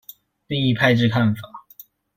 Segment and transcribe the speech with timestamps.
[0.47, 1.41] 另一派之看法